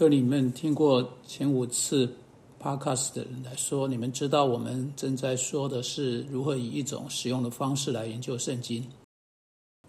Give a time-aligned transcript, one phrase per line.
[0.00, 2.10] 对你们听过前五次
[2.58, 8.82] podcast 的人来说，你们知道我们正在说的是如何以一种实用的方式来研究圣经。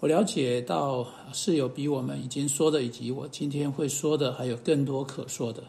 [0.02, 5.63] 我了解到是有比我们已经说的，以及我今天会说的，还有更多可说的。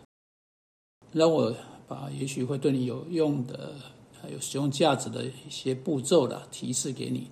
[1.12, 1.54] 让我
[1.86, 3.76] 把也许会对你有用的、
[4.20, 7.30] 还有使用价值的一些步骤的提示给你。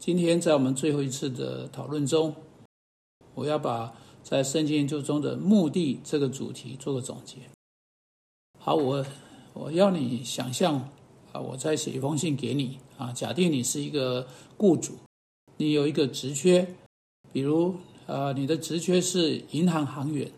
[0.00, 2.34] 今天在我们最后一次的讨论中，
[3.36, 3.94] 我要把。
[4.28, 7.38] 在圣经研究中的目的这个主题做个总结。
[8.58, 9.02] 好，我
[9.54, 10.74] 我要你想象
[11.32, 13.10] 啊，我在写一封信给你啊。
[13.10, 14.98] 假定你是一个雇主，
[15.56, 16.74] 你有一个职缺，
[17.32, 17.74] 比如
[18.06, 20.30] 啊，你的职缺是银行行员，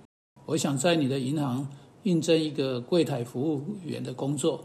[0.47, 1.67] 我想在你的银行
[2.05, 4.63] 应征一个柜台服务员的工作。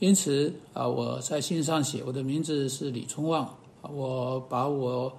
[0.00, 5.16] 因此啊，我在信上写我的名字是李春旺，我把我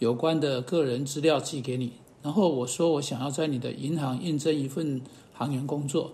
[0.00, 1.92] 有关的个人资料寄给你。
[2.22, 5.00] 然后我说，我想要在你的银行应征一份
[5.32, 6.12] 行员工作。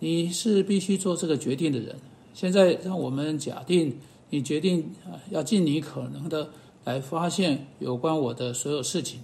[0.00, 1.96] 你是必须做这个决定的人。
[2.34, 3.96] 现在让我们假定
[4.30, 6.50] 你决定啊，要尽你可能的
[6.84, 9.20] 来发现有关我的所有事情，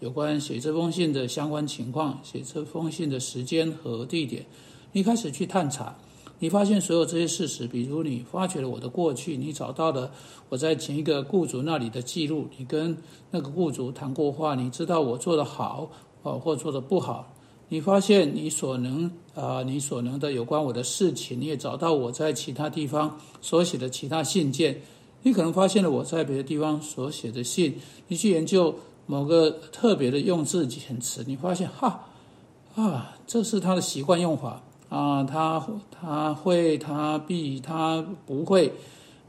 [0.00, 4.44] 有关写这封信的相关情况，写这封信的时间和地点。
[4.92, 5.96] 你开始去探查。
[6.40, 10.10] 你发现所有这些事实，比如你发掘了我的过去，你找到了
[10.48, 12.96] 我在前一个雇主那里的记录，你跟
[13.30, 15.90] 那个雇主谈过话，你知道我做的好
[16.22, 17.34] 哦，或做的不好。
[17.70, 24.80] 你发现你所能啊，你所能的有关我的事情，你也找到我在其他地方所写的其他信件。
[25.22, 27.74] 你可能发现了我在别的地方所写的信，
[28.06, 28.74] 你去研究
[29.06, 32.06] 某个特别的用字遣词，你发现哈
[32.76, 34.62] 啊，这是他的习惯用法。
[34.88, 38.72] 啊，他他会，他必，他不会。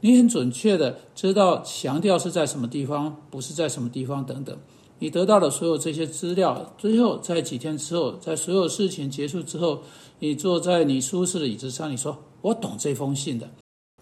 [0.00, 4.56] 你很准确的知道强调是在什么地方，不是在什么地方等等。
[4.98, 9.82] 你得到了所有这些资料，最后在几天之后，在所有事情结束之后，
[10.18, 13.48] 你坐在你舒适的椅子上，你说：“我懂这封信的，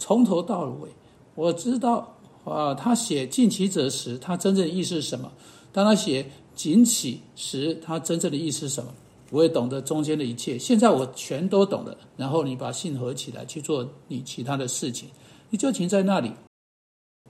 [0.01, 0.89] 从头到尾，
[1.35, 5.31] 我知道啊。”他写“近其者”时，他真正的意思是什么？
[5.73, 8.93] 当他写“仅起”时，他真正的意思是什么？
[9.31, 11.97] 我也懂得中间的一切，现在我全都懂了。
[12.17, 15.09] 然后你把信合起来去做你其他的事情，
[15.51, 16.33] 你就停在那里，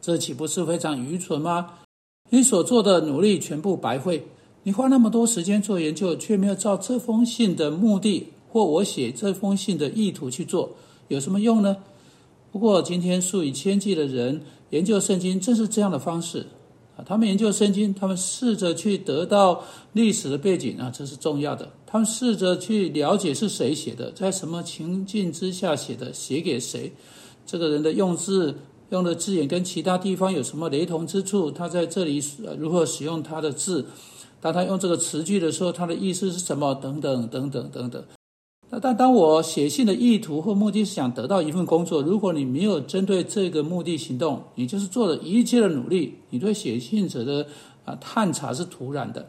[0.01, 1.75] 这岂不是非常愚蠢吗？
[2.31, 4.27] 你所做的努力全部白费，
[4.63, 10.71] 你花那么多时间做研究，却没有照这封信的目的或我写这封信的意图去做，
[11.09, 11.77] 有什么用呢？
[12.53, 16.47] 不过今天数以千计的人研究圣经，正是这样的方式。
[17.07, 21.69] 他们研究圣经，他们试着去得到历史的背景啊，这是重要的。
[21.87, 26.93] 他们试着去了解是谁写的，在什么情境之下写的，写给谁，
[27.47, 28.55] 这个人的用字
[28.91, 32.23] 用的字眼跟其他地方有什么雷同之处，他在这里
[32.59, 33.87] 如何使用他的字，
[34.41, 38.03] 当他用这个词句的时候，他的意思是什么，等等等等等等。
[38.71, 47.47] 那但当我写信的意图或目的是想得到一份工作，如果你没有针对这个目的行动，你就是做了一切的努力，你对写信者的
[47.85, 49.27] 啊探查是徒然的。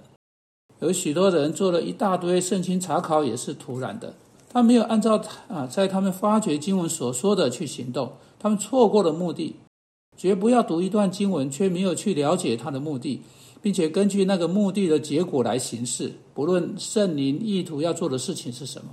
[0.81, 4.13] 有许多人做了一大堆圣经查考也是徒然的，
[4.51, 9.55] 他没有按照啊在他们发掘经文所说的去行动，他们错过了目的。
[10.17, 13.21] 绝不要读一段经文却没有去了解他的目的，
[13.61, 18.89] 并且根据那个目的的结果来行事，不论圣灵意图要做的事情是什么。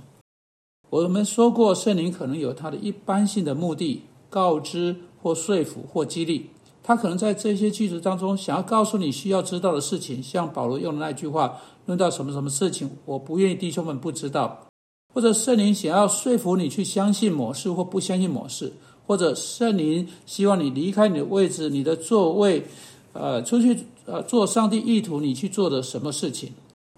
[0.89, 6.49] 我们说过，圣灵可能有他的一般性的目的，告知或说服或激励。
[6.81, 14.65] 他可能在这些句子当中想要告诉你需要知道的事情，像保罗用的那句话：“论到什么什么事情，我不愿意弟兄们不知道。”
[15.13, 18.71] 或者圣灵想要说服你去相信某事或不相信某事，
[19.05, 22.63] 或者圣灵希望你离开你的位置、你的座位，
[23.11, 26.53] 呃，出去呃做上帝意图你去做的什么事情。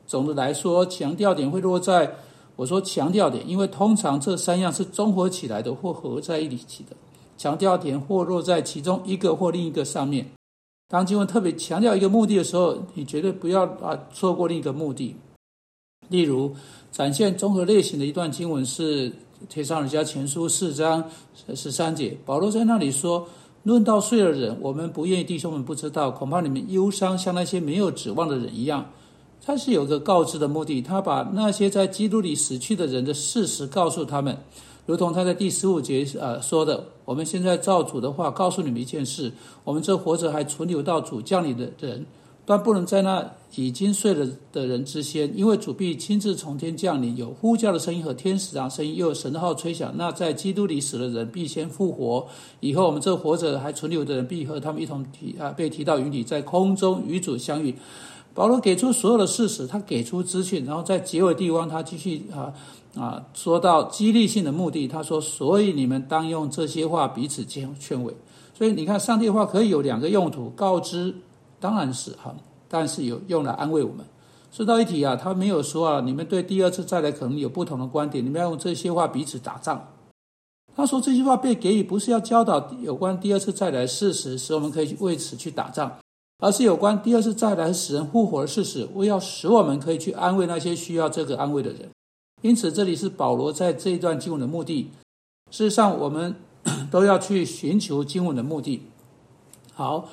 [0.06, 2.16] 总的来说，强调点会落在。
[2.60, 6.94] 我说强调点，因为通常这三样是综合起来的或合在一起的。
[7.38, 10.30] 强调点或落在其中一个或另一个上面。
[10.90, 15.16] 当经文特别强调一个目的的时候，你绝对不要啊错过另一个目的。
[16.10, 16.54] 例如，
[16.92, 19.10] 展现综合类型的一段经文是
[19.48, 21.02] 《铁上人家前书》四章
[21.56, 23.26] 十三节，保罗在那里说
[23.64, 28.86] ：“论到睡的人，我们不愿意弟兄们不知道，恐怕你们忧伤，像那些没有指望的人一样。”
[29.46, 34.38] 他是有个告知的目的，他把那些在基督里死去的人的事实告诉他们，
[34.86, 39.32] 如同他在第十五节呃说的：“我们现在照主的话告诉你们一件事，
[39.64, 42.06] 我们这活着还存留到主降临的人，
[42.46, 49.92] 但不能在那已经睡了的人之先，因为主必亲自从天降临，有呼叫的声音和天使长声音，又有神的号吹响。
[49.96, 52.28] 那在基督里死的人必先复活，
[52.60, 57.74] 以后我们这活着还存留的人必和他们一同提啊被提到云里，在空中与主相遇。”
[58.34, 62.54] 保罗给出所有的事实，他给出资讯，然后在结尾地方，他继续啊
[62.96, 64.88] 啊说到激励性的目的。
[64.88, 68.16] 他说：“所以你们当用这些话彼此劝劝慰。”
[68.58, 71.16] 所以你看，上帝的话可以有两个用途：告知，
[71.60, 72.36] 当然是哈，
[72.68, 74.06] 但是有用来安慰我们。
[74.52, 79.88] 说到一题啊，他没有说啊，你们对第二次再来可能有不同的观点，你们要用这些话彼此打仗。
[80.76, 85.92] 他说这句话被给予不是要教导有关第二次再来事实，使我们可以为此去打仗。
[86.40, 91.90] 而是有关第二次再来使人复活的事实，为要使我们可以去安慰那些需要这个安慰的人。
[92.42, 94.90] 因此，这里是保罗在这一段经文的目的。
[95.52, 96.36] 事实上，我们
[96.90, 98.84] 都要去寻求经文的目的。
[99.74, 100.08] 好，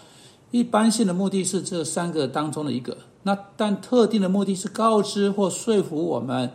[0.51, 2.97] 一般性的目的是这三个当中的一个。
[3.23, 6.51] 那但特定的目的是告知或说服我们，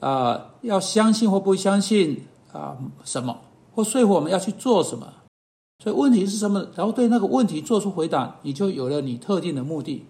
[0.00, 3.38] 啊，要相信或不相信啊什么，
[3.74, 5.10] 或说服我们要去做什么。
[5.82, 6.66] 所以问题是什么？
[6.74, 10.04] 然后对那个问题做出回答，你就有了你特定的目的。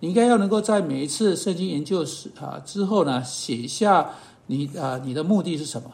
[0.00, 4.10] 你应该要能够在每一次圣经研究时啊之后呢，写下
[4.46, 5.90] 你啊你的目的是什么。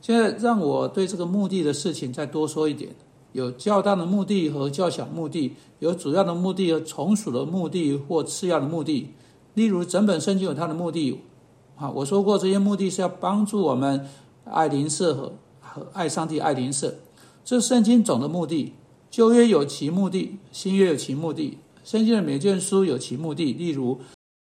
[0.00, 2.90] 现在让我对这个目的的事情再多说一点：
[3.32, 9.10] 有较大的目的和较小目的，有主要的目的和从属的目的或次要的目的。
[9.54, 11.20] 例如，整本圣经有它的目的
[11.76, 11.88] 啊。
[11.90, 14.08] 我说过，这些目的是要帮助我们
[14.44, 16.94] 爱灵舍和和爱上帝、爱灵舍。
[17.46, 18.72] 这圣经总的目的，
[19.08, 21.56] 旧约有其目的，新约有其目的。
[21.84, 23.52] 圣经的每卷书有其目的。
[23.52, 24.00] 例如，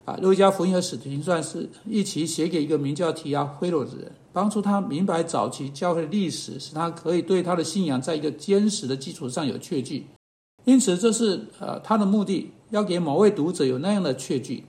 [0.05, 10.05] 啊，路加福音和使徒行传是一起写给一个名叫提亚菲罗的人，帮助他明白早期教会的历史，使他可以对他的信仰在一个坚实的基础上有确据。
[10.63, 14.63] 因此，这是呃他的目的，要给某位读者有那样的确据。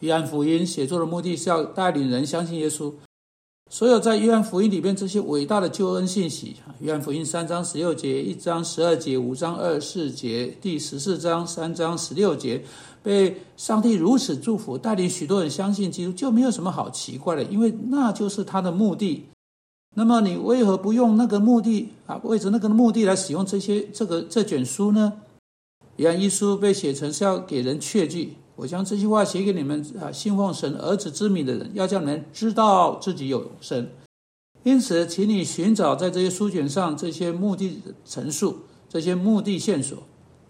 [0.00, 2.94] 约翰福音写作的目的是要带领人相信耶稣。
[3.68, 12.62] 所有在约翰福音里边这些伟大的救恩信息，约翰福音三章十六节、一章十二节、五章二十四节、第十四章三章十六节，
[13.02, 19.24] 被上帝如此祝福，带领许多人相信基督，就没有什么好奇怪的，因为那就是他的目的。
[19.96, 22.20] 那么你为何不用那个目的啊？
[22.22, 25.12] 为着那个目的来使用这些这个这卷书呢？
[25.96, 28.36] 约翰一书被写成是要给人确据。
[28.56, 33.88] 我将这句话写给你们啊，信奉神儿子之名的人，要叫你们知道自己有神。
[34.62, 38.56] 因此，请你寻找在这些书卷上这些目的陈述，
[38.88, 39.98] 这些目的线索。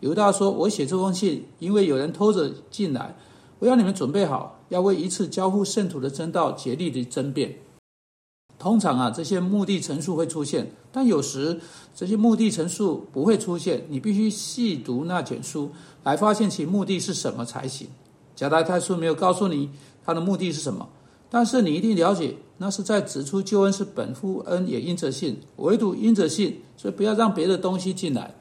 [0.00, 3.17] 犹大说：“我写这封信，因为有人偷着进来。
[3.58, 7.58] 我要你们准备好，要为一次交付圣徒的真道竭力的争辩。”
[8.58, 11.61] 通常啊，这些目的陈述会出现，但有时
[11.94, 13.85] 这些目的陈述不会出现。
[13.88, 15.70] 你必须细读那卷书。
[16.03, 17.88] 来发现其目的是什么才行。
[18.37, 19.69] 加拉太书没有告诉你
[20.05, 20.88] 他的目的是什么，
[21.29, 28.32] 但是你一定了解，那是在指出救恩是本乎恩，也因着信，唯独因着信，所以不要让别的东西进来。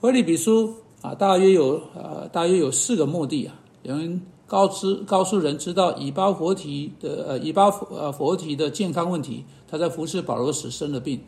[0.00, 3.54] 腓利比书啊，大约有呃，大约有四个目的啊。
[3.84, 11.20] 有人告知告诉人知道以巴佛提的呃以巴佛呃佛提的健康问题，他在服侍保罗时生了病，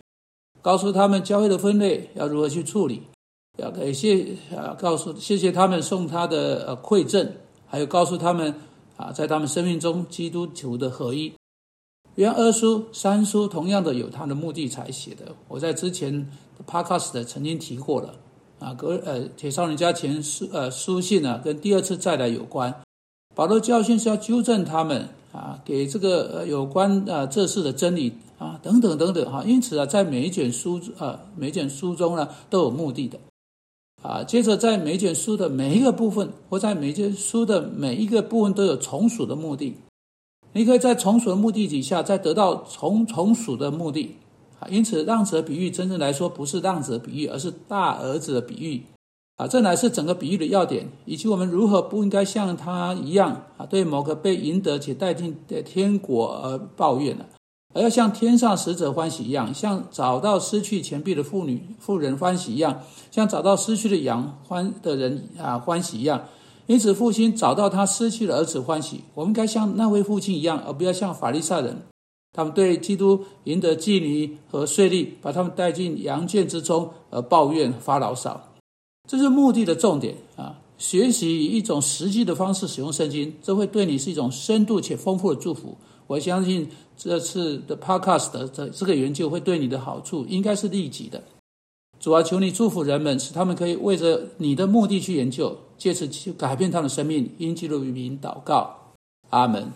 [0.62, 3.02] 告诉他们教会的分类要如何去处理。
[3.58, 7.30] 要感谢啊，告诉谢谢他们送他的呃馈赠，
[7.66, 8.54] 还有告诉他们
[8.96, 11.30] 啊，在他们生命中基督徒的合一。
[12.14, 15.34] 原二书、三书同样的有他的目的才写的。
[15.46, 16.26] 我在之前
[16.66, 18.14] podcast 曾经提过了
[18.58, 22.74] 啊，格呃铁少人家前书呃书信呢，跟第二次再来有关。
[23.34, 29.44] 保罗教训是要纠正他们啊，给这个呃有关啊这事的真理啊等等等等哈。
[29.46, 33.18] 因此啊，在每一卷书啊每一卷书中呢都有目的的。
[34.02, 39.74] 啊，接着在每卷书的每一个部分，或在每卷书的每一个部分都有从属的目的。
[40.52, 44.16] 你可以在从属的目的底下，再得到从从属的目的。
[44.58, 48.82] 啊，因此让子的比喻真正来说不是让子的比喻，而是大儿子的比喻。
[49.40, 57.24] 啊，这乃是整个比喻的要点，以及我们如何不应该像他一样啊，对某个被赢得且带进的天国而抱怨呢。
[57.72, 66.22] 而要像天上使者欢喜一样，像找到失去钱币的妇女妇人欢喜一样，像找到失去的羊欢的人啊欢喜一样。
[66.66, 69.00] 因此，父亲找到他失去的儿子欢喜。
[69.14, 71.78] 我们该像那位父亲一样，而不要像法利赛人，
[72.34, 78.38] 他们对基督赢得妓女和税吏，把他们带进羊圈之中而抱怨发牢骚。
[79.10, 80.56] 这是目的的重点啊！
[80.78, 85.76] 学习以一种实际的方式使用圣经，这会对你是一种深度且丰富的祝福。
[86.06, 91.20] 我相信这次的 Podcast 的这这个研究会对你的好处应该是立即的。
[91.98, 97.28] 主啊，求你祝福人们，使他们可以为着你的目的去研究，借此去改变他们的生命。
[97.38, 98.92] 因基督名祷告，
[99.30, 99.72] 阿门。